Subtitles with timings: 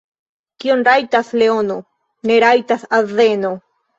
[0.63, 1.77] Kion rajtas leono,
[2.31, 3.55] ne rajtas azeno.